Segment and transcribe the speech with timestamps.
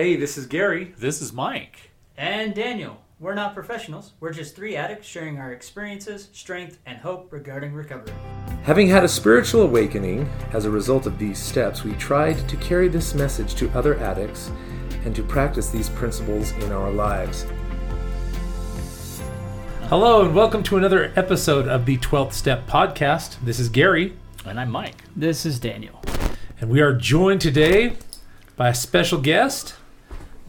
[0.00, 0.94] Hey, this is Gary.
[0.96, 1.90] This is Mike.
[2.16, 3.02] And Daniel.
[3.18, 4.14] We're not professionals.
[4.18, 8.14] We're just three addicts sharing our experiences, strength, and hope regarding recovery.
[8.62, 12.88] Having had a spiritual awakening as a result of these steps, we tried to carry
[12.88, 14.50] this message to other addicts
[15.04, 17.44] and to practice these principles in our lives.
[19.90, 23.36] Hello, and welcome to another episode of the 12th Step Podcast.
[23.44, 24.16] This is Gary.
[24.46, 25.04] And I'm Mike.
[25.14, 26.00] This is Daniel.
[26.58, 27.98] And we are joined today
[28.56, 29.74] by a special guest.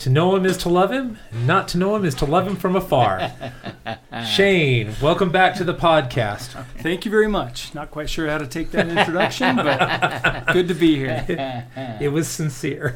[0.01, 2.55] To know him is to love him, not to know him is to love him
[2.55, 3.31] from afar.
[4.25, 6.65] Shane, welcome back to the podcast.
[6.79, 7.75] Thank you very much.
[7.75, 11.67] Not quite sure how to take that introduction, but good to be here.
[12.01, 12.95] It was sincere.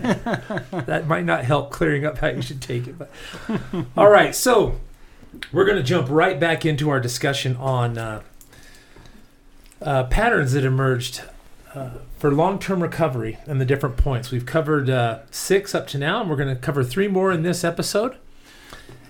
[0.71, 2.95] that might not help clearing up how you should take it.
[2.97, 3.11] But
[3.95, 4.80] all right, so
[5.52, 8.23] we're going to jump right back into our discussion on uh,
[9.80, 11.22] uh, patterns that emerged
[12.17, 14.31] for long-term recovery and the different points.
[14.31, 17.43] We've covered uh, six up to now, and we're going to cover three more in
[17.43, 18.17] this episode.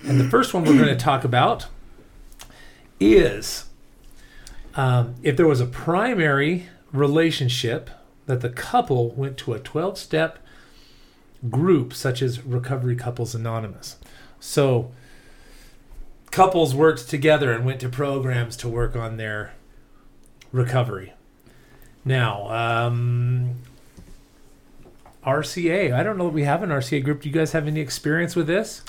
[0.03, 1.67] And the first one we're going to talk about
[2.99, 3.65] is
[4.75, 7.89] um, if there was a primary relationship
[8.25, 10.39] that the couple went to a 12-step
[11.49, 13.97] group such as Recovery Couples Anonymous.
[14.39, 14.91] So
[16.31, 19.53] couples worked together and went to programs to work on their
[20.51, 21.13] recovery.
[22.05, 23.55] Now, um,
[25.25, 25.91] RCA.
[25.91, 27.21] I don't know that we have an RCA group.
[27.21, 28.83] Do you guys have any experience with this?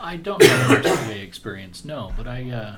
[0.00, 2.76] I don't have an RCA experience, no, but I, uh,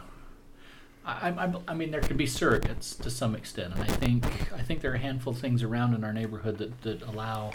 [1.04, 4.60] I, I, I mean, there could be surrogates to some extent, and I think I
[4.60, 7.52] think there are a handful of things around in our neighborhood that, that allow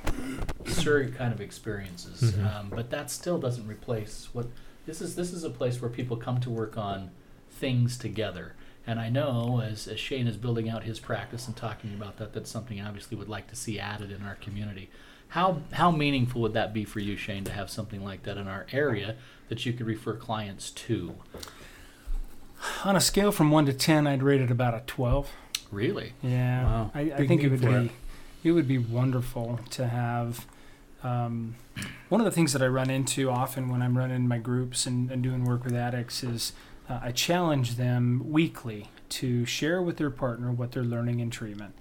[0.65, 2.33] surrogate kind of experiences.
[2.33, 2.55] Mhm.
[2.55, 4.47] Um, but that still doesn't replace what
[4.87, 5.15] this is.
[5.15, 7.11] This is a place where people come to work on
[7.51, 8.55] things together.
[8.85, 12.33] And I know as, as Shane is building out his practice and talking about that,
[12.33, 14.89] that's something I obviously would like to see added in our community.
[15.29, 18.47] How how meaningful would that be for you, Shane, to have something like that in
[18.47, 19.15] our area
[19.49, 21.15] that you could refer clients to?
[22.85, 25.31] On a scale from one to ten, I'd rate it about a twelve.
[25.71, 26.13] Really?
[26.21, 26.91] Yeah, Wow.
[26.93, 27.91] I, I think it would be it.
[28.43, 30.45] it would be wonderful to have.
[31.03, 31.55] Um,
[32.09, 35.11] one of the things that I run into often when I'm running my groups and,
[35.11, 36.53] and doing work with addicts is
[36.89, 41.75] uh, I challenge them weekly to share with their partner what they're learning in treatment.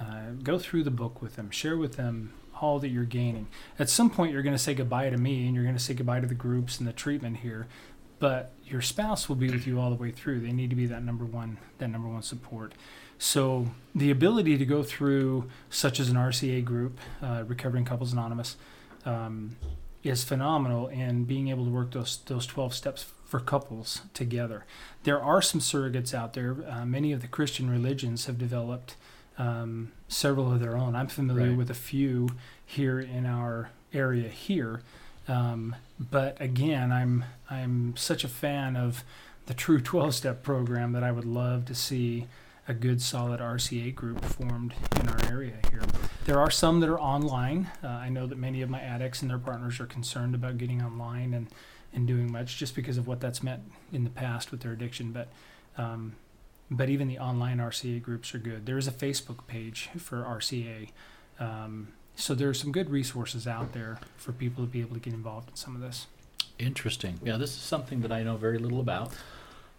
[0.00, 3.48] Uh, go through the book with them, share with them all that you're gaining.
[3.78, 5.94] At some point, you're going to say goodbye to me and you're going to say
[5.94, 7.66] goodbye to the groups and the treatment here,
[8.18, 10.40] but your spouse will be with you all the way through.
[10.40, 12.72] They need to be that number one, that number one support.
[13.18, 18.56] So the ability to go through such as an RCA group, uh, Recovering Couples Anonymous,
[19.04, 19.56] um,
[20.02, 24.64] is phenomenal And being able to work those those 12 steps for couples together.
[25.04, 26.56] There are some surrogates out there.
[26.68, 28.96] Uh, many of the Christian religions have developed
[29.38, 30.94] um, several of their own.
[30.94, 31.56] I'm familiar Right.
[31.58, 32.28] with a few
[32.64, 34.82] here in our area here.
[35.26, 39.02] Um, but again, I'm I'm such a fan of
[39.46, 42.26] the true 12 step program that I would love to see
[42.68, 45.82] a good solid RCA group formed in our area here.
[46.24, 47.70] There are some that are online.
[47.82, 50.80] Uh, I know that many of my addicts and their partners are concerned about getting
[50.82, 51.48] online and,
[51.94, 53.62] and doing much just because of what that's meant
[53.92, 55.12] in the past with their addiction.
[55.12, 55.28] But
[55.76, 56.16] um,
[56.70, 58.66] but even the online RCA groups are good.
[58.66, 60.90] There is a Facebook page for RCA.
[61.38, 65.00] Um, so there are some good resources out there for people to be able to
[65.00, 66.06] get involved in some of this.
[66.58, 67.18] Interesting.
[67.24, 69.12] Yeah, this is something that I know very little about.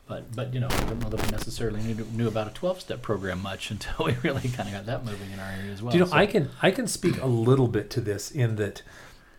[0.08, 2.82] But, but you know, I don't know that we necessarily knew, knew about a 12
[2.82, 5.82] step program much until we really kind of got that moving in our area as
[5.82, 5.92] well.
[5.92, 8.56] Do you know, So- I can I can speak a little bit to this in
[8.58, 8.84] that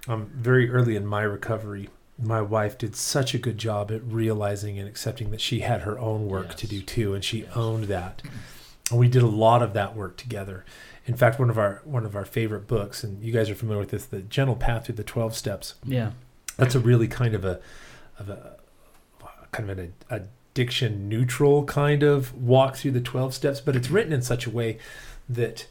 [0.08, 1.88] um, very early in my recovery,
[2.18, 5.98] my wife did such a good job at realizing and accepting that she had her
[5.98, 7.56] own work to do too, and she Yes.
[7.56, 8.22] owned that.
[8.90, 10.64] And we did a lot of that work together.
[11.06, 13.80] In fact, one of our one of our favorite books, and you guys are familiar
[13.80, 15.74] with this, the Gentle Path Through the Twelve Steps.
[15.84, 16.12] Yeah.
[16.56, 17.60] That's a really kind of a
[18.18, 18.56] of a
[19.52, 24.12] kind of an addiction neutral kind of walk through the 12 steps but it's written
[24.12, 24.78] in such a way
[25.28, 25.66] that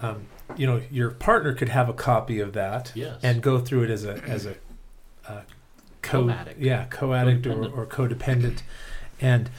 [0.00, 0.26] um,
[0.56, 3.18] you know your partner could have a copy of that Yes.
[3.22, 4.54] and go through it as a as a
[5.28, 5.42] uh,
[6.12, 6.60] co Co-addict.
[6.60, 7.76] yeah co-addict or, Codependent.
[7.76, 8.62] or codependent
[9.20, 9.50] and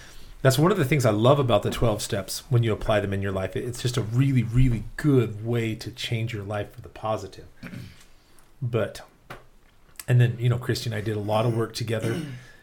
[0.42, 3.14] that's one of the things I love about the 12 steps when you apply them
[3.14, 3.56] in your life.
[3.56, 7.46] It's just a really, really good way to change your life for the positive.
[8.62, 9.00] But,
[10.06, 12.20] and then, you know, Christy and I did a lot of work together.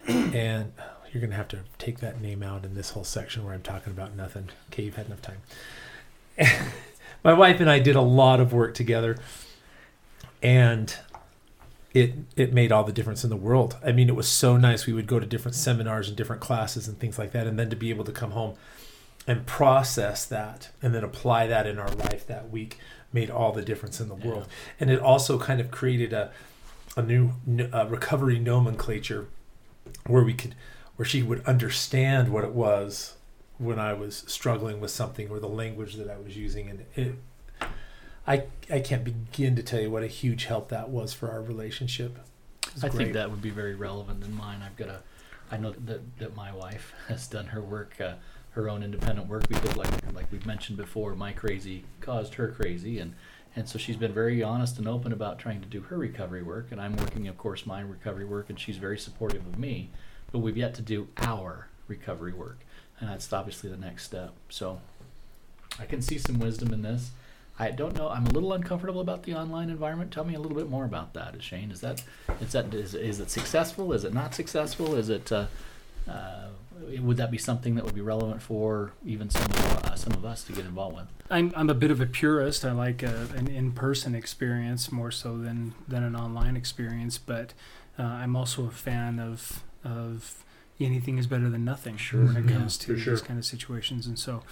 [0.06, 0.72] And
[1.10, 3.62] you're going to have to take that name out in this whole section where I'm
[3.62, 4.50] talking about nothing.
[4.70, 5.38] Okay, you've had enough time.
[7.24, 9.16] My wife and I did a lot of work together.
[10.42, 10.94] And
[11.92, 13.76] it it made all the difference in the world.
[13.84, 14.86] I mean, it was so nice.
[14.86, 17.70] We would go to different seminars and different classes and things like that, and then
[17.70, 18.56] to be able to come home
[19.26, 22.78] and process that and then apply that in our life that week
[23.12, 24.46] made all the difference in the world.
[24.78, 26.30] And it also kind of created a
[26.96, 27.32] a new
[27.72, 29.28] uh, recovery nomenclature
[30.06, 30.54] where we could
[30.96, 33.14] where she would understand what it was
[33.58, 37.14] when I was struggling with something or the language that I was using and it
[38.26, 41.42] I I can't begin to tell you what a huge help that was for our
[41.42, 42.18] relationship.
[42.76, 42.92] I great.
[42.92, 44.62] think that would be very relevant in mine.
[44.64, 45.00] I've got a,
[45.50, 48.14] I know that, that my wife has done her work, uh,
[48.52, 52.98] her own independent work because, like like we've mentioned before, my crazy caused her crazy,
[52.98, 53.14] and
[53.56, 56.68] and so she's been very honest and open about trying to do her recovery work,
[56.70, 59.90] and I'm working, of course, my recovery work, and she's very supportive of me,
[60.30, 62.60] but we've yet to do our recovery work,
[63.00, 64.34] and that's obviously the next step.
[64.48, 64.80] So,
[65.80, 67.10] I can see some wisdom in this.
[67.60, 68.08] I don't know.
[68.08, 70.10] I'm a little uncomfortable about the online environment.
[70.10, 71.70] Tell me a little bit more about that, Shane.
[71.70, 72.02] Is that
[72.40, 73.92] is that is, is it successful?
[73.92, 74.94] Is it not successful?
[74.94, 75.46] Is it uh,
[76.08, 76.48] uh,
[77.00, 80.24] would that be something that would be relevant for even some of uh, some of
[80.24, 81.06] us to get involved with?
[81.30, 82.64] I'm, I'm a bit of a purist.
[82.64, 87.52] I like a, an in-person experience more so than, than an online experience, but
[87.98, 90.42] uh, I'm also a fan of of
[90.86, 93.14] anything is better than nothing Sure, when it yeah, comes to for sure.
[93.14, 94.06] these kind of situations.
[94.06, 94.42] And so,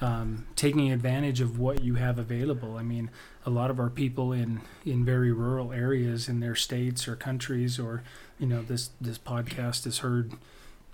[0.00, 2.76] um, taking advantage of what you have available.
[2.76, 3.10] I mean,
[3.46, 7.78] a lot of our people in in very rural areas in their states or countries,
[7.78, 8.02] or
[8.38, 10.32] you know, this this podcast is heard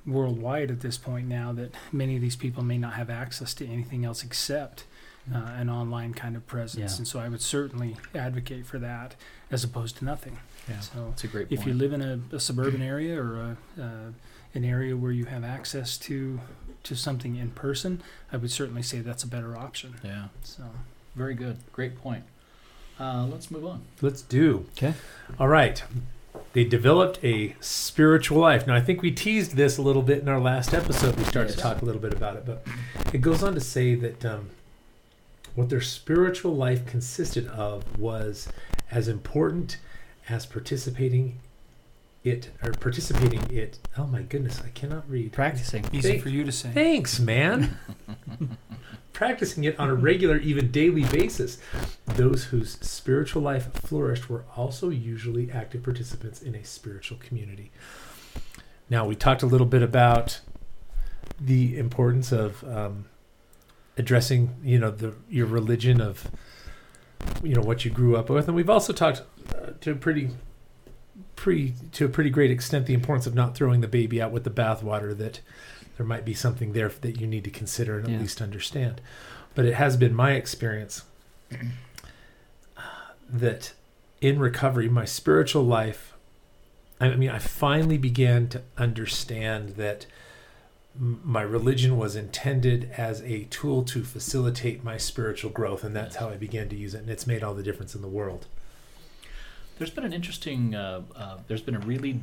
[0.06, 3.66] worldwide at this point now that many of these people may not have access to
[3.66, 4.84] anything else except
[5.32, 6.92] uh, an online kind of presence.
[6.94, 6.96] Yeah.
[6.98, 9.14] And so I would certainly advocate for that
[9.50, 10.38] as opposed to nothing.
[10.68, 13.82] Yeah, So that's a great if you live in a, a suburban area or a,
[13.82, 14.10] uh,
[14.54, 16.40] an area where you have access to
[16.84, 18.02] to something in person,
[18.32, 19.94] I would certainly say that's a better option.
[20.02, 20.64] yeah, So
[21.14, 21.58] very good.
[21.72, 22.24] Great point.
[22.98, 23.82] Uh, let's move on.
[24.00, 24.66] Let's do.
[24.76, 24.94] Okay.
[25.38, 25.82] All right.
[26.54, 28.66] They developed a spiritual life.
[28.66, 31.16] Now, I think we teased this a little bit in our last episode.
[31.16, 32.66] We started to talk a little bit about it, but
[33.12, 34.50] it goes on to say that um,
[35.54, 38.48] what their spiritual life consisted of was
[38.90, 39.78] as important
[40.28, 41.38] as participating
[42.24, 43.78] it or participating it.
[43.98, 45.32] Oh my goodness, I cannot read.
[45.32, 45.84] Practicing.
[45.92, 46.70] easy Thank- for you to say.
[46.72, 47.76] Thanks, man.
[49.12, 51.58] Practicing it on a regular, even daily basis.
[52.06, 57.70] Those whose spiritual life flourished were also usually active participants in a spiritual community.
[58.88, 60.40] Now, we talked a little bit about
[61.40, 63.06] the importance of um,
[63.96, 66.30] addressing, you know, the your religion of,
[67.42, 69.22] you know, what you grew up with, and we've also talked
[69.54, 70.30] uh, to a pretty,
[71.36, 74.44] pretty to a pretty great extent the importance of not throwing the baby out with
[74.44, 75.16] the bathwater.
[75.16, 75.40] That
[75.96, 78.14] there might be something there that you need to consider and Yeah.
[78.16, 79.00] at least understand.
[79.54, 81.02] But it has been my experience
[83.28, 83.72] that
[84.20, 86.14] in recovery, my spiritual life,
[87.00, 90.06] I mean, I finally began to understand that
[90.98, 96.28] my religion was intended as a tool to facilitate my spiritual growth, and that's how
[96.28, 98.46] I began to use it, and it's made all the difference in the world.
[99.82, 102.20] There's been an interesting, uh, uh, there's been a really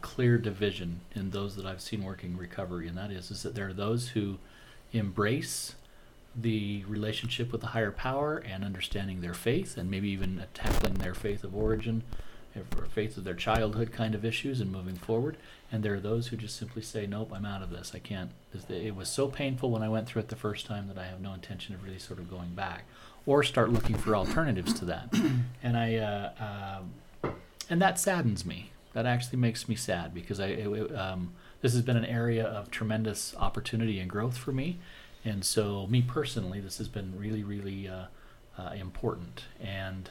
[0.00, 3.68] clear division in those that I've seen working recovery, and that is, is that there
[3.68, 4.38] are those who
[4.92, 5.76] embrace
[6.34, 11.14] the relationship with the higher power and understanding their faith, and maybe even tackling their
[11.14, 12.02] faith of origin,
[12.56, 15.36] or faith of their childhood kind of issues, and moving forward.
[15.70, 17.92] And there are those who just simply say, "Nope, I'm out of this.
[17.94, 18.30] I can't.
[18.68, 21.20] It was so painful when I went through it the first time that I have
[21.20, 22.84] no intention of really sort of going back."
[23.26, 25.12] Or start looking for alternatives to that
[25.62, 26.92] and I uh, um,
[27.68, 28.70] and that saddens me.
[28.92, 32.44] That actually makes me sad because I it, it, um, this has been an area
[32.44, 34.78] of tremendous opportunity and growth for me,
[35.24, 38.04] and so me personally, this has been really really uh,
[38.58, 40.10] uh, important, and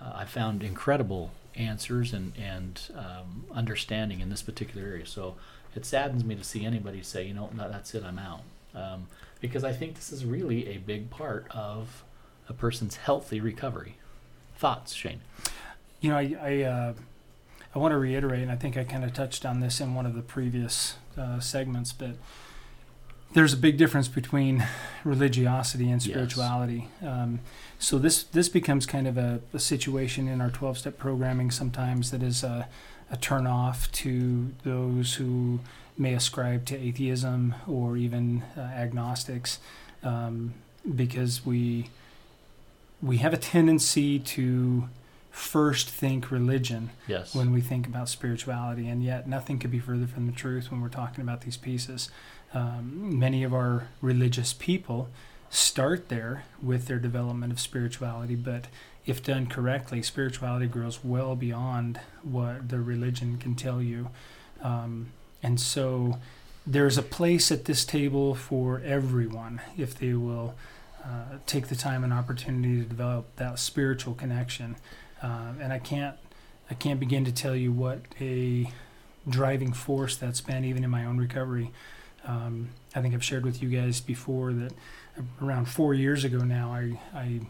[0.00, 5.06] uh, I found incredible answers and and um, understanding in this particular area.
[5.06, 5.36] So
[5.74, 8.42] it saddens me to see anybody say, you know, no, that's it, I'm out,
[8.74, 9.06] um,
[9.40, 12.04] because I think this is really a big part of
[12.48, 13.96] a person's healthy recovery.
[14.56, 15.20] Thoughts, Shane?
[16.00, 16.94] You know, I I, uh,
[17.74, 20.06] I want to reiterate, and I think I kind of touched on this in one
[20.06, 22.16] of the previous uh, segments, but
[23.34, 24.66] there's a big difference between
[25.04, 26.10] religiosity and Yes.
[26.12, 26.88] spirituality.
[27.02, 27.40] Um,
[27.78, 32.22] so this this becomes kind of a, a situation in our 12-step programming sometimes that
[32.22, 32.68] is a,
[33.10, 35.60] a turn off to those who
[35.96, 39.58] may ascribe to atheism or even uh, agnostics,
[40.02, 40.54] um,
[40.94, 41.90] because we
[43.02, 44.88] we have a tendency to
[45.30, 47.32] first think religion Yes.
[47.34, 50.80] when we think about spirituality, and yet nothing could be further from the truth when
[50.80, 52.10] we're talking about these pieces.
[52.54, 55.08] Um, many of our religious people
[55.50, 58.66] start there with their development of spirituality, but
[59.06, 64.10] if done correctly, spirituality grows well beyond what the religion can tell you.
[64.62, 65.12] Um,
[65.42, 66.18] and so
[66.66, 70.54] there's a place at this table for everyone if they will
[71.02, 74.76] uh, take the time and opportunity to develop that spiritual connection.
[75.22, 76.16] Um, and I can't
[76.70, 78.70] I can't begin to tell you what a
[79.26, 81.70] driving force that's been, even in my own recovery.
[82.26, 84.72] Um, I think I've shared with you guys before that
[85.40, 87.40] around four years ago now, I, I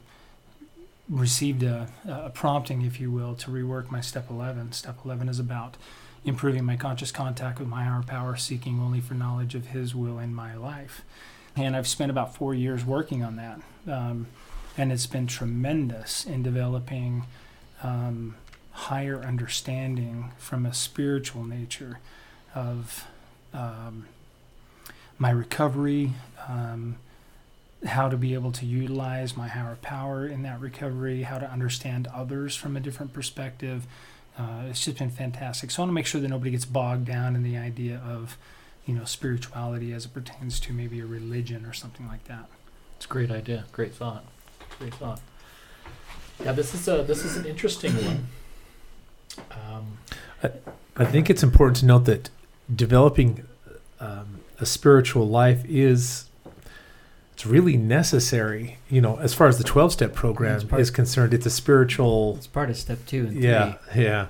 [1.09, 4.73] received a, a prompting, if you will, to rework my step 11.
[4.73, 5.77] Step 11 is about
[6.25, 10.19] improving my conscious contact with my higher power, seeking only for knowledge of His will
[10.19, 11.03] in my life.
[11.57, 13.61] And I've spent about four years working on that.
[13.91, 14.27] Um,
[14.77, 17.25] and it's been tremendous in developing
[17.83, 18.37] um,
[18.73, 21.99] higher understanding from a spiritual nature
[22.55, 23.07] of
[23.53, 24.07] um,
[25.19, 26.13] my recovery,
[26.49, 26.97] um,
[27.85, 32.09] how to be able to utilize my higher power in that recovery, how to understand
[32.15, 33.87] others from a different perspective.
[34.39, 35.71] Uh, it's just been fantastic.
[35.71, 38.37] So I want to make sure that nobody gets bogged down in the idea of,
[38.87, 42.47] you know, spirituality as it pertains to maybe a religion or something like that.
[42.97, 43.65] It's a great idea.
[43.73, 44.25] Great thought.
[44.79, 45.21] Great thought.
[46.45, 48.29] Yeah, this is a this is an interesting one.
[49.51, 49.99] Um,
[50.97, 52.31] I think it's important to note that
[52.75, 53.45] developing
[53.99, 56.25] um, a spiritual life is
[57.35, 58.79] it's really necessary.
[58.89, 62.35] You know, as far as the twelve step program part- is concerned, it's a spiritual.
[62.37, 64.27] It's part of step two and Yeah, yeah.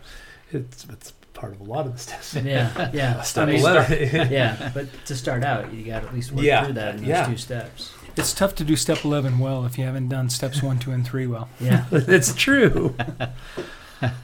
[0.53, 2.35] It's it's part of a lot of the steps.
[2.35, 3.21] Yeah, yeah.
[3.23, 4.31] Step I mean, 11.
[4.33, 7.01] yeah, but to start out, you got to at least work Yeah, through that in
[7.03, 7.27] those yeah.
[7.27, 7.93] two steps.
[8.17, 11.07] It's tough to do step 11 well if you haven't done steps 1, 2, and
[11.07, 11.49] 3 well.
[11.61, 11.85] Yeah.
[11.93, 12.97] it's true.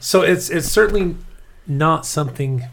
[0.01, 1.15] so it's it's certainly
[1.65, 2.65] not something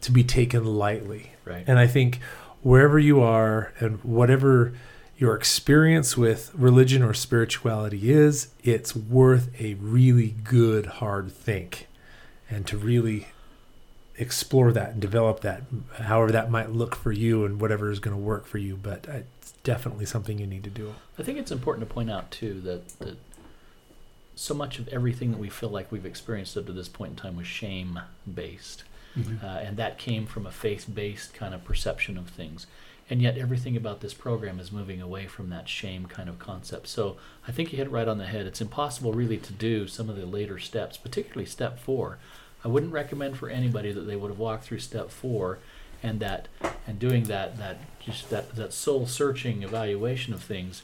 [0.00, 1.30] to be taken lightly.
[1.44, 1.62] right.
[1.68, 2.18] And I think
[2.62, 4.72] wherever you are and whatever
[5.16, 11.86] your experience with religion or spirituality is, it's worth a really good hard think
[12.48, 13.28] and to really
[14.16, 15.62] explore that and develop that
[15.94, 19.08] however that might look for you and whatever is going to work for you but
[19.08, 22.30] uh, it's definitely something you need to do I think it's important to point out
[22.30, 23.16] too that that
[24.40, 27.16] so much of everything that we feel like we've experienced up to this point in
[27.16, 28.00] time was shame
[28.32, 28.84] based.
[29.18, 29.42] Mhm.
[29.42, 32.66] uh, and that came from a faith-based kind of perception of things.
[33.08, 36.86] And yet everything about this program is moving away from that shame kind of concept.
[36.86, 37.16] So
[37.48, 38.46] i think you hit it right on the head.
[38.46, 42.18] It's impossible really to do some of the later steps particularly step four.
[42.64, 45.58] I wouldn't recommend for anybody that they would have walked through step four
[46.02, 46.46] and that
[46.86, 50.82] and doing that that just that that soul searching evaluation of things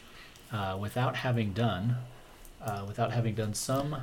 [0.52, 1.96] uh, without having done
[2.60, 3.98] uh, without having done some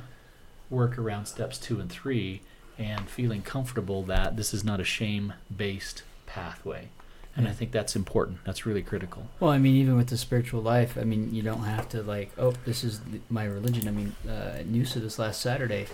[0.70, 2.40] work around steps two and three
[2.78, 6.88] and feeling comfortable that this is not a shame based pathway.
[7.36, 8.38] And I think that's important.
[8.44, 9.26] That's really critical.
[9.40, 12.30] Well, I mean, even with the spiritual life, I mean, you don't have to like,
[12.38, 13.88] oh, this is my religion.
[13.88, 15.86] I mean, uh, at Noosa this last Saturday,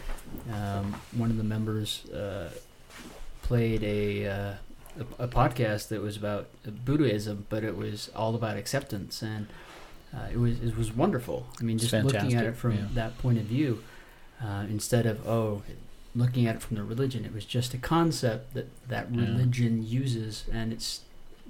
[0.52, 2.50] um, one of the members uh,
[3.40, 4.54] played a, uh,
[5.18, 6.48] a a podcast that was about
[6.84, 9.46] Buddhism, but it was all about acceptance, and
[10.14, 11.46] uh, it was it was wonderful.
[11.58, 12.86] I mean, just looking at it from yeah.
[12.94, 13.82] that point of view,
[14.42, 15.62] uh, instead of oh,
[16.14, 19.20] looking at it from the religion, it was just a concept that that Yeah.
[19.22, 21.00] religion uses, and it's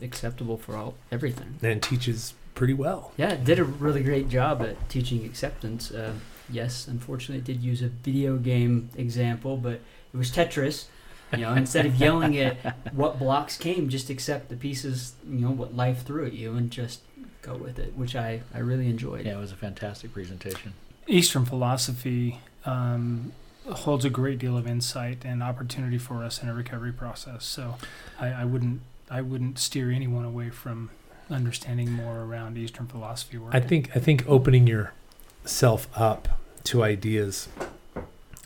[0.02, 1.56] acceptable for all everything.
[1.62, 5.90] and teaches pretty well Yeah, it did a really great job at teaching acceptance.
[5.90, 6.12] Uh,
[6.50, 9.80] yes, unfortunately, it did use a video game example, but
[10.12, 10.86] it was Tetris.
[11.32, 12.56] You know, instead of yelling at
[12.94, 15.14] what blocks came, just accept the pieces.
[15.28, 17.00] You know what life threw at you, and just
[17.40, 19.24] go with it, which I I really enjoyed.
[19.26, 20.74] Yeah, it was a fantastic presentation.
[21.06, 23.32] Eastern philosophy um,
[23.68, 27.44] holds a great deal of insight and opportunity for us in a recovery process.
[27.44, 27.76] So
[28.18, 30.90] I, I wouldn't I wouldn't steer anyone away from
[31.28, 33.54] understanding more around Eastern philosophy work.
[33.54, 37.48] I think I think opening yourself up to ideas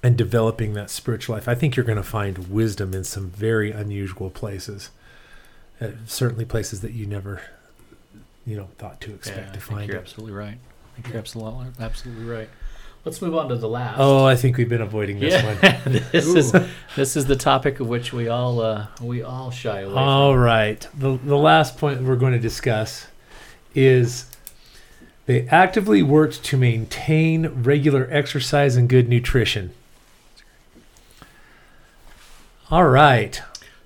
[0.02, 1.48] and developing that spiritual life.
[1.48, 4.90] I think you're going to find wisdom in some very unusual places.
[5.80, 7.42] Uh, certainly places that you never,
[8.46, 10.00] you know, thought to expect yeah, to I think find you're it.
[10.00, 10.58] absolutely right.
[10.58, 12.48] I think you're absolutely absolutely right.
[13.04, 13.98] Let's move on to the last.
[13.98, 15.58] Oh, I think we've been avoiding this one.
[15.62, 15.80] yeah,
[16.12, 16.52] this is
[16.96, 19.94] this is the topic of which we all uh, we all shy away.
[19.94, 20.40] All from.
[20.40, 20.88] right.
[20.94, 23.06] The the last point we're going to discuss
[23.74, 24.30] is
[25.26, 29.72] they actively worked to maintain regular exercise and good nutrition.
[32.70, 33.42] All right.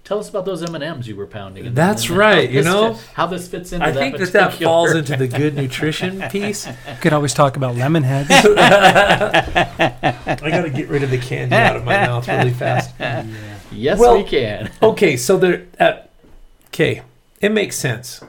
[0.08, 1.66] Tell us about those M and M's you were pounding.
[1.66, 2.94] and- That's and right, you know?
[2.94, 6.22] fit- how this fits into I that think that that falls into the good nutrition
[6.30, 6.66] piece.
[6.66, 6.72] you
[7.02, 8.30] could always talk about lemon heads.
[9.28, 12.94] I got to get rid of the candy out of my mouth really fast.
[13.00, 13.26] yeah.
[13.70, 14.70] Yes, Well- we can.
[14.82, 15.66] Okay, so there.
[15.78, 15.98] Uh,
[16.68, 17.02] okay,
[17.40, 18.22] it makes sense.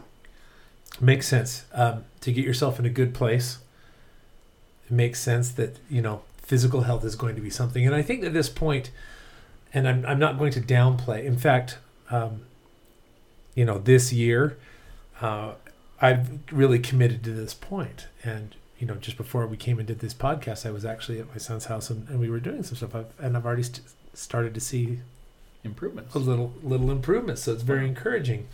[0.99, 3.59] makes sense um, to get yourself in a good place.
[4.85, 8.01] It makes sense that you know physical health is going to be something, and I
[8.01, 8.91] think at this point,
[9.73, 11.23] and I'm I'm not going to downplay.
[11.25, 11.77] In fact,
[12.09, 12.41] um,
[13.55, 14.57] you know, this year,
[15.21, 15.53] uh,
[16.01, 18.07] I've really committed to this point.
[18.23, 21.27] and you know, just before we came and did this podcast, I was actually at
[21.29, 23.81] my son's house and, and we were doing some stuff, I've, and I've already st-
[24.13, 24.99] started to see
[25.65, 26.15] Improvements.
[26.15, 27.39] a little little improvement.
[27.39, 28.47] So it's very encouraging.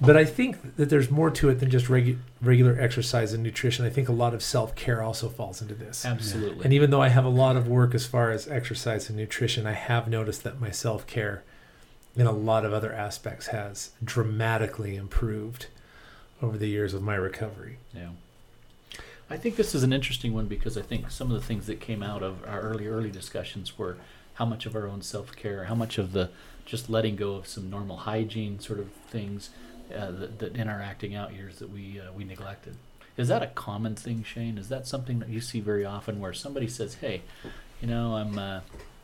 [0.00, 3.84] But I think that there's more to it than just regu- regular exercise and nutrition.
[3.84, 6.04] I think a lot of self care also falls into this.
[6.04, 6.64] Absolutely.
[6.64, 9.66] And even though I have a lot of work as far as exercise and nutrition,
[9.66, 11.42] I have noticed that my self care
[12.16, 15.66] in a lot of other aspects has dramatically improved
[16.42, 17.78] over the years of my recovery.
[17.92, 18.10] Yeah.
[19.30, 21.80] I think this is an interesting one because I think some of the things that
[21.80, 23.96] came out of our early, early discussions were
[24.34, 26.30] how much of our own self care, how much of the
[26.66, 29.50] just letting go of some normal hygiene sort of things
[29.92, 32.76] uh, that, that in our acting out years that we uh, we neglected.
[33.16, 34.58] Is that a common thing, Shane?
[34.58, 37.22] Is that something that you see very often where somebody says, "Hey,
[37.80, 38.60] you know, I'm uh,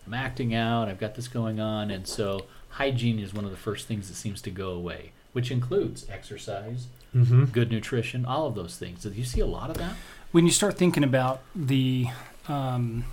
[0.07, 0.89] I'm acting out.
[0.89, 4.15] I've got this going on," and so hygiene is one of the first things that
[4.15, 7.47] seems to go away, which includes exercise, Mm-hmm.
[7.47, 9.03] good nutrition, all of those things.
[9.03, 9.95] Do you see a lot of that?
[10.31, 12.07] when you start thinking about the
[12.49, 13.05] um,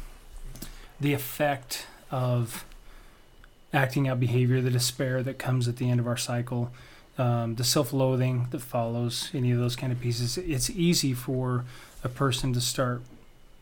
[1.01, 2.63] the effect of
[3.73, 6.71] acting out behavior, the despair that comes at the end of our cycle,
[7.17, 11.65] um, the self-loathing that follows any of those kind of pieces, it's easy for
[12.03, 13.01] a person to start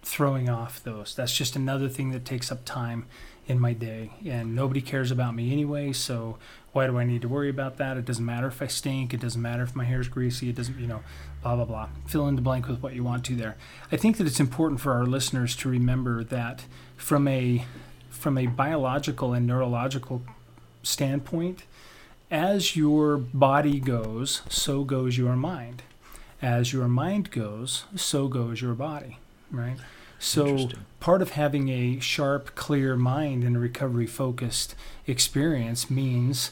[0.04, 1.16] throwing off those.
[1.16, 3.06] That's just another thing that takes up time
[3.48, 5.94] in my day, and nobody cares about me anyway.
[5.94, 6.38] So
[6.74, 7.96] why do I need to worry about that?
[7.96, 9.14] It doesn't matter if I stink.
[9.14, 10.50] It doesn't matter if my hair is greasy.
[10.50, 11.02] It doesn't, you know,
[11.42, 11.90] blah blah blah.
[12.08, 13.56] Fill in the blank with what you want to there.
[13.92, 16.66] I think that it's important for our listeners to remember that
[16.98, 17.66] from a
[18.10, 20.24] from a biological and neurological
[20.82, 21.64] standpoint,
[22.32, 25.84] as your body goes, so goes your mind.
[26.42, 29.18] As your mind goes, so goes your body,
[29.52, 29.78] right?
[30.20, 34.76] So part of having a sharp, clear mind and a recovery focused
[35.08, 36.52] experience means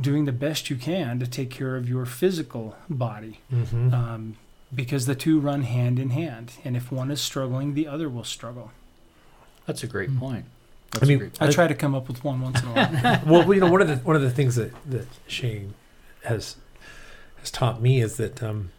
[0.00, 3.92] doing the best you can to take care of your physical body Mm-hmm.
[3.92, 4.36] um,
[4.74, 6.52] because the two run hand in hand.
[6.64, 8.70] And if one is struggling, the other will struggle.
[9.66, 10.18] That's a great Mm.
[10.18, 10.44] point.
[10.94, 13.22] I That's mean, great I try to come up with one once in a while.
[13.26, 15.74] well, you know, one of the one of the things that that Shane
[16.24, 16.56] has
[17.40, 18.70] has taught me is that um,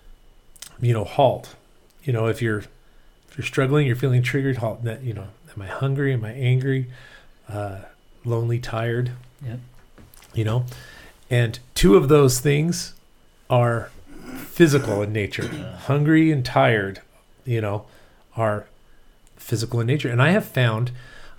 [0.82, 1.56] you know, halt.
[2.04, 4.84] You know, if you're if you're struggling, you're feeling triggered, halt.
[4.84, 6.14] That you know, am I hungry?
[6.14, 6.88] Am I angry?
[7.48, 7.80] Uh,
[8.26, 9.12] lonely, tired?
[9.46, 9.60] Yep.
[10.34, 10.66] You know,
[11.30, 12.94] and two of those things
[13.50, 13.92] are
[14.38, 15.44] physical in nature.
[15.86, 17.02] Hungry and tired,
[17.46, 17.86] you know,
[18.36, 18.66] are
[19.38, 20.10] physical in nature.
[20.10, 20.92] And I have found,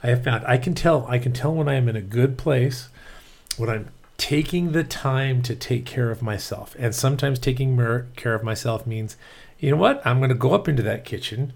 [0.03, 2.39] I have found, I can tell, I can tell when I am in a good
[2.39, 2.89] place,
[3.57, 6.75] when I'm taking the time to take care of myself.
[6.79, 9.17] And sometimes taking mer- care of myself means,
[9.59, 10.01] you know what?
[10.07, 11.53] I'm going to go up into that kitchen.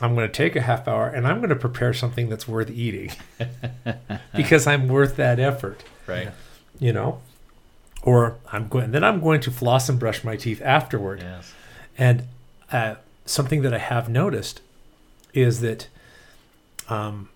[0.00, 2.70] I'm going to take a half hour and I'm going to prepare something that's worth
[2.70, 3.12] eating
[4.36, 6.30] because I'm worth that effort right.
[6.80, 7.20] you know
[8.02, 11.54] or i'm going then i'm going to floss and brush my teeth afterward Yes.
[11.96, 12.24] and
[12.72, 14.60] uh, something that i have noticed
[15.32, 15.86] is that
[16.90, 17.30] um,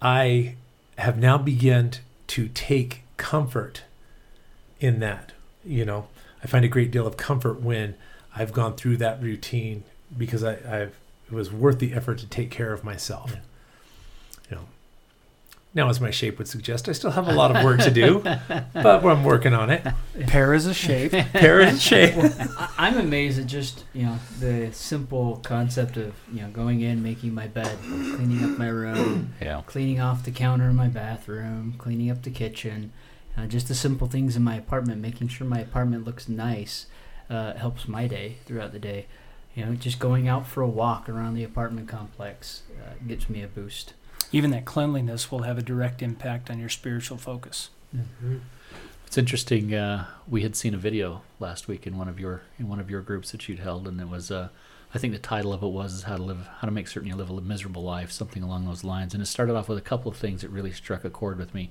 [0.00, 0.54] i
[0.96, 1.92] have now begun
[2.26, 3.82] to take comfort
[4.80, 5.32] in that
[5.64, 6.06] you know?
[6.42, 7.94] I find a great deal of comfort when
[8.34, 9.84] i've gone through that routine
[10.16, 10.94] because I, i've
[11.26, 13.32] it was worth the effort to take care of myself.
[13.34, 13.40] Yeah.
[14.50, 14.68] you know
[15.74, 18.20] now as my shape would suggest i still have a lot of work to do
[18.74, 19.86] but i'm working on it
[20.26, 21.12] Pear is a shape.
[21.32, 26.48] parent shape I, I'm amazed at just you know the simple concept of you know
[26.48, 29.62] going in, making my bed, cleaning up my room, Yeah.
[29.66, 32.92] cleaning off the counter in my bathroom, cleaning up the kitchen,
[33.36, 36.86] uh, just the simple things in my apartment, making sure my apartment looks nice,
[37.30, 39.06] uh, helps my day throughout the day.
[39.54, 43.42] You know, just going out for a walk around the apartment complex uh, gets me
[43.42, 43.94] a boost.
[44.30, 47.70] Even that cleanliness will have a direct impact on your spiritual focus.
[49.06, 49.72] It's interesting.
[49.74, 52.90] Uh, we had seen a video last week in one of your in one of
[52.90, 54.30] your groups that you'd held, and it was.
[54.30, 54.48] Uh,
[54.94, 57.14] I think the title of it was how to live, how to make certain you
[57.14, 59.12] live a miserable life, something along those lines.
[59.12, 61.54] And it started off with a couple of things that really struck a chord with
[61.54, 61.70] me.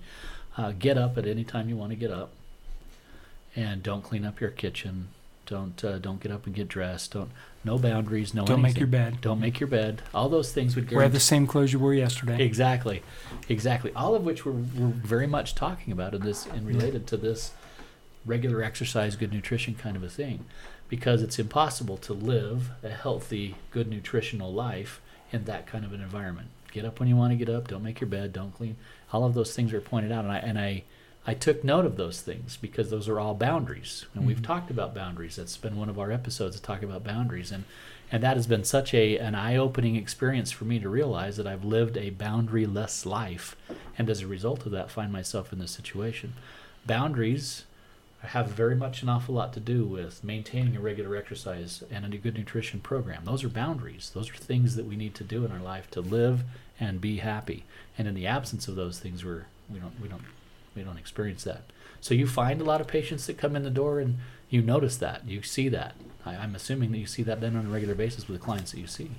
[0.56, 2.32] Uh, get up at any time you want to get up,
[3.56, 5.10] and don't clean up your kitchen.
[5.48, 7.14] Don't uh, don't get up and get dressed.
[7.14, 7.32] Don't
[7.64, 8.34] no boundaries.
[8.34, 9.20] No Don't make your bed.
[9.22, 10.02] Don't make your bed.
[10.14, 12.44] All those things would Wear guarantee the same clothes you wore yesterday.
[12.44, 13.02] Exactly,
[13.50, 13.92] exactly.
[13.96, 17.52] All of which we're, we're very much talking about in this and related to this
[18.26, 20.46] regular exercise, good nutrition kind of a thing,
[20.90, 26.02] because it's impossible to live a healthy, good nutritional life in that kind of an
[26.02, 26.50] environment.
[26.74, 27.70] Get up when you want to get up.
[27.70, 28.34] Don't make your bed.
[28.34, 28.76] Don't clean.
[29.14, 30.84] All of those things are pointed out, and I and I.
[31.30, 34.46] I took note of those things because those are all boundaries, and we've Mhm.
[34.46, 35.36] talked about boundaries.
[35.36, 37.66] That's been one of our episodes to talk about boundaries, and
[38.10, 41.66] and that has been such a an eye-opening experience for me to realize that I've
[41.66, 43.58] lived a boundary-less life,
[43.98, 46.32] and as a result of that, find myself in this situation.
[46.86, 47.66] Boundaries
[48.22, 52.18] have very much an awful lot to do with maintaining a regular exercise and a
[52.18, 53.26] good nutrition program.
[53.26, 54.12] Those are boundaries.
[54.14, 56.44] Those are things that we need to do in our life to live
[56.80, 57.66] and be happy.
[57.98, 60.24] And in the absence of those things, we're we don't we don't
[60.78, 61.64] we don't experience that.
[62.00, 64.18] So you find a lot of patients that come in the door and
[64.50, 65.96] you notice that you see that.
[66.26, 68.72] I, I'm assuming that you see that then on a regular basis with the clients
[68.72, 69.12] that you see.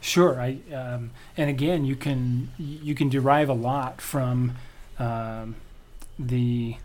[0.00, 4.56] Sure, I um, and again, you can you can derive a lot from
[4.98, 5.56] um,
[6.18, 6.76] the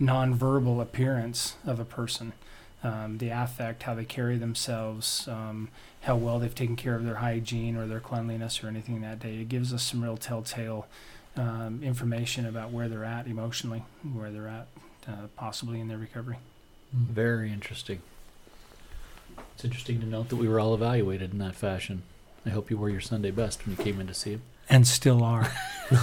[0.00, 2.34] nonverbal appearance of a person,
[2.82, 5.70] um, the affect, how they carry themselves, um,
[6.02, 9.36] how well they've taken care of their hygiene or their cleanliness or anything that day.
[9.36, 10.86] It gives us some real telltale
[11.36, 14.66] um, information about where they're at emotionally, where they're at
[15.08, 16.36] uh, possibly in their recovery.
[16.92, 18.00] Very interesting.
[19.54, 22.02] It's interesting to note that we were all evaluated in that fashion.
[22.46, 24.42] I hope you wore your Sunday best when you came in to see him.
[24.68, 25.42] And still are.
[25.90, 25.98] All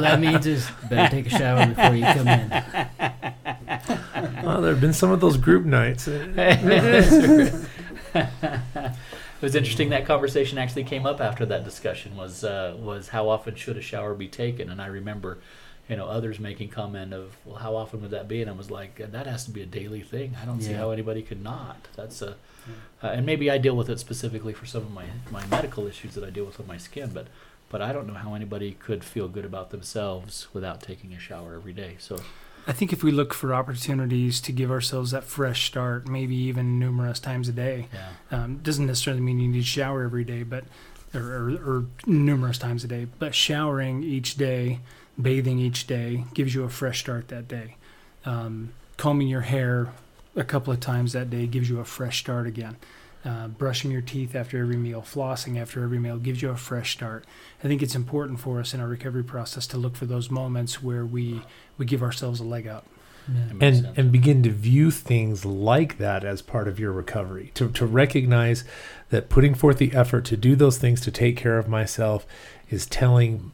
[0.00, 2.48] that means is better take a shower before you come in.
[4.44, 6.06] well, there have been some of those group nights.
[9.36, 13.28] It was interesting that conversation actually came up after that discussion was uh, was how
[13.28, 14.70] often should a shower be taken?
[14.70, 15.38] And I remember
[15.88, 18.40] you know others making comment of well how often would that be?
[18.40, 20.34] And I was like that has to be a daily thing.
[20.40, 21.88] I don't see how anybody could not.
[21.96, 22.36] That's a
[23.02, 26.14] uh, and maybe I deal with it specifically for some of my my medical issues
[26.14, 27.28] that I deal with with my skin but
[27.68, 31.54] but I don't know how anybody could feel good about themselves without taking a shower
[31.56, 31.96] every day.
[31.98, 32.20] So
[32.66, 36.78] I think if we look for opportunities to give ourselves that fresh start, maybe even
[36.78, 40.42] numerous times a day, yeah um, doesn't necessarily mean you need to shower every day,
[40.42, 40.64] but
[41.14, 43.06] or, or, or numerous times a day.
[43.18, 44.80] But showering each day,
[45.20, 47.76] bathing each day, gives you a fresh start that day.
[48.24, 49.92] Um, combing your hair
[50.34, 52.76] a couple of times that day gives you a fresh start again.
[53.26, 56.92] Uh, brushing your teeth after every meal, flossing after every meal gives you a fresh
[56.92, 57.24] start.
[57.64, 60.80] I think it's important for us in our recovery process to look for those moments
[60.80, 61.42] where we
[61.76, 62.86] we give ourselves a leg up.
[63.26, 67.50] That makes and and begin to view things like that as part of your recovery
[67.54, 68.62] to, to recognize
[69.10, 72.28] that putting forth the effort to do those things to take care of myself
[72.70, 73.50] is telling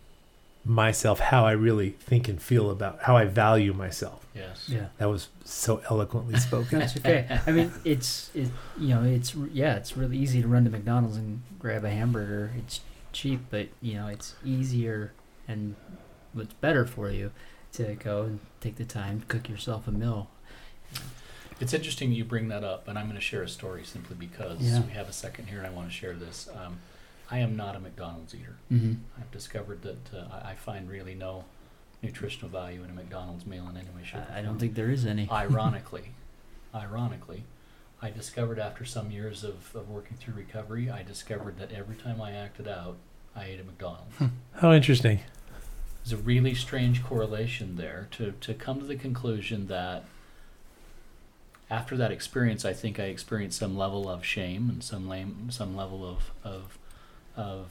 [0.65, 4.25] myself how I really think and feel about how I value myself.
[4.35, 4.87] yes Yeah.
[4.99, 6.79] That was so eloquently spoken.
[6.79, 7.41] That's okay.
[7.47, 8.49] I mean, it's it.
[8.79, 12.53] You know, it's yeah, it's really easy to run to McDonald's and grab a hamburger.
[12.59, 12.81] It's
[13.13, 15.13] cheap, but you know, it's easier
[15.49, 15.75] and
[16.33, 17.33] what's better for you
[17.73, 20.29] to go and take the time to cook yourself a meal.
[21.61, 24.61] It's interesting you bring that up, and I'm going to share a story simply because
[24.61, 24.81] Yeah.
[24.83, 26.49] we have a second here and I want to share this.
[26.55, 26.79] Um,
[27.33, 28.57] I am not a McDonald's eater.
[28.71, 28.93] Mm-hmm.
[29.19, 31.45] I've discovered that uh, I, I find really no
[32.03, 34.75] nutritional value in a McDonald's meal in any way, shape, or I, I don't think
[34.75, 35.29] there is any.
[35.33, 36.11] Ironically,
[36.75, 37.45] ironically,
[38.03, 42.21] I discovered after some years of, of working through recovery, I discovered that every time
[42.21, 42.97] I acted out,
[43.35, 44.15] I ate a McDonald's.
[44.57, 45.21] How interesting.
[46.05, 50.05] There's a really strange correlation there to, to come to the conclusion that
[51.71, 55.75] after that experience, I think I experienced some level of shame and some lame, some
[55.75, 56.79] level of, of,
[57.37, 57.71] of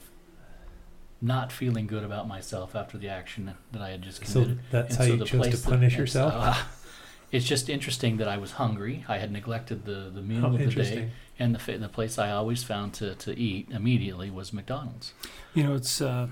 [1.20, 4.60] not feeling good about myself after the action that I had just So committed.
[4.70, 6.32] that's And how so you the chose to place that- punish yourself?
[6.36, 6.62] uh,
[7.30, 9.04] it's just interesting that I was hungry.
[9.08, 12.18] I had neglected the, the meal How of the day, and the fa- the place
[12.18, 15.14] I always found to, to eat immediately was McDonald's.
[15.54, 16.28] You know, it's uh,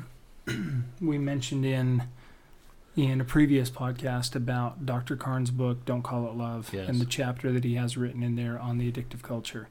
[1.00, 2.04] we mentioned in
[2.96, 5.16] in a previous podcast about Dr.
[5.16, 6.88] Carnes' book "Don't Call It Love" Yes.
[6.88, 9.68] and the chapter that he has written in there on the addictive culture.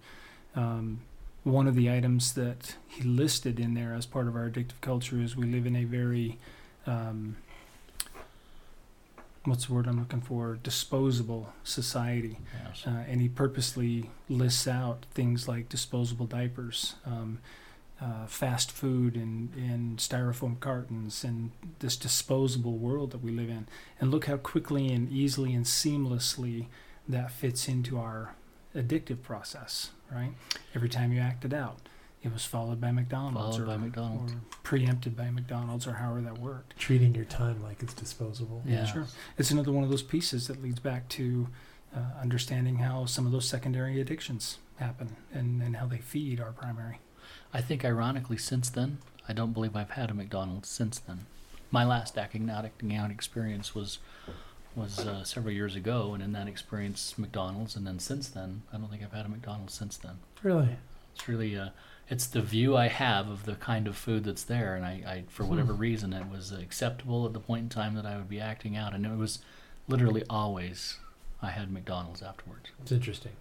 [0.56, 1.02] Um,
[1.44, 5.20] one of the items that he listed in there as part of our addictive culture
[5.20, 6.38] is we live in a very
[6.86, 7.38] um,
[9.46, 10.60] what's the word I'm looking for?
[10.62, 12.38] Disposable society.
[12.66, 12.84] Yes.
[12.86, 17.40] Uh, and he purposely lists out things like disposable diapers, um,
[18.02, 23.68] uh, fast food, and, and styrofoam cartons, and this disposable world that we live in.
[24.00, 26.68] And look how quickly and easily and seamlessly
[27.08, 28.36] that fits into our
[28.76, 30.32] addictive process, right?
[30.76, 31.78] Every time you acted out,
[32.22, 34.34] it was followed by McDonald's Followed or, by McDonald's.
[34.34, 36.78] or preempted by McDonald's or however that worked.
[36.78, 38.62] Treating your time like it's disposable.
[38.66, 38.86] Yeah.
[38.86, 39.06] Sure.
[39.38, 41.48] It's another one of those pieces that leads back to
[41.96, 46.52] uh, understanding how some of those secondary addictions happen and, and how they feed our
[46.52, 47.00] primary.
[47.54, 51.26] I think, ironically, since then, I don't believe I've had a McDonald's since then.
[51.72, 54.00] My last acting out, acting out experience was
[54.76, 58.78] was uh, several years ago, and in that experience, McDonald's, and then since then, I
[58.78, 60.20] don't think I've had a McDonald's since then.
[60.44, 60.70] Really?
[61.16, 61.70] It's really, uh,
[62.10, 65.24] it's the view I have of the kind of food that's there, and I, I
[65.28, 68.40] for whatever reason, it was acceptable at the point in time that I would be
[68.40, 69.40] acting out, and it was
[69.88, 70.98] literally always
[71.42, 72.70] I had McDonald's afterwards.
[72.82, 73.32] It's interesting.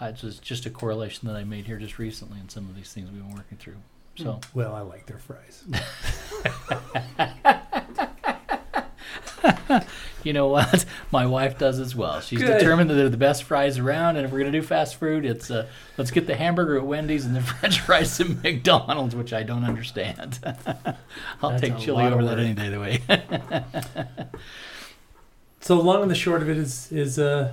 [0.00, 2.74] Uh, It's just, just a correlation that I made here just recently in some of
[2.76, 3.76] these things we've been working through.
[4.16, 4.40] So.
[4.52, 5.64] Well, I like their fries.
[10.24, 10.86] You know what?
[11.12, 12.22] My wife does as well.
[12.22, 12.58] She's Good.
[12.58, 15.50] determined that they're the best fries around, and if we're gonna do fast food, it's
[15.50, 15.66] uh,
[15.98, 19.64] let's get the hamburger at Wendy's and the French fries at McDonald's, which I don't
[19.64, 20.38] understand.
[21.42, 23.02] I'll That's take chili over that any day of the way.
[25.60, 27.52] So long and the short of it is is uh,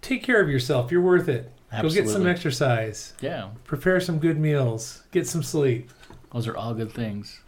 [0.00, 0.90] take care of yourself.
[0.92, 1.50] You're worth it.
[1.80, 3.14] Go get some exercise.
[3.20, 5.02] yeah, Prepare some good meals.
[5.10, 5.90] Get some sleep.
[6.32, 7.40] those are all good things.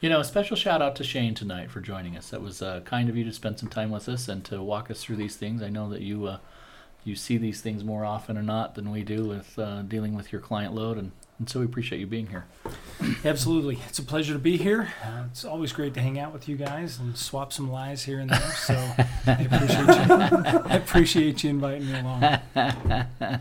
[0.00, 2.30] You know, a special shout out to Shane tonight for joining us.
[2.30, 4.90] That was uh, kind of you to spend some time with us and to walk
[4.90, 5.62] us through these things.
[5.62, 6.38] I know that you uh,
[7.04, 10.32] you see these things more often or not than we do with uh, dealing with
[10.32, 12.46] your client load, and, and so we appreciate you being here.
[13.26, 13.78] Absolutely.
[13.88, 14.94] It's a pleasure to be here.
[15.04, 18.20] Uh, it's always great to hang out with you guys and swap some lies here
[18.20, 18.52] and there.
[18.52, 18.74] So
[19.26, 20.14] I appreciate you.
[20.64, 22.24] I appreciate you inviting me along.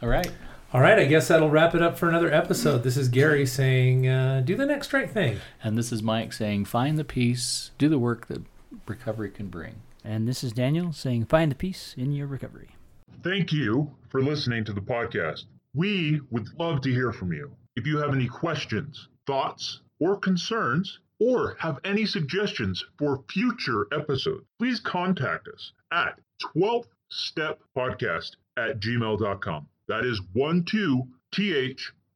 [0.00, 0.30] All right.
[0.76, 2.82] All right, I guess that'll wrap it up for another episode.
[2.82, 5.38] This is Gary saying, uh, do the next right thing.
[5.64, 8.42] And this is Mike saying, find the peace, do the work that
[8.86, 9.76] recovery can bring.
[10.04, 12.76] And this is Daniel saying, find the peace in your recovery.
[13.24, 15.44] Thank you for listening to the podcast.
[15.74, 17.52] We would love to hear from you.
[17.76, 24.44] If you have any questions, thoughts, or concerns, or have any suggestions for future episodes,
[24.58, 26.20] please contact us at
[26.54, 29.68] 12th Step Podcast at gmail.com.
[29.88, 31.08] That is 12th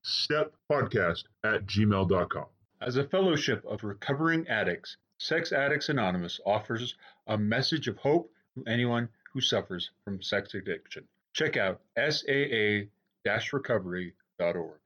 [0.02, 2.46] Step Podcast at gmail.com.
[2.80, 6.96] As a fellowship of recovering addicts, Sex Addicts Anonymous offers
[7.28, 11.06] a message of hope to anyone who suffers from sex addiction.
[11.32, 14.79] Check out saa-recovery.org.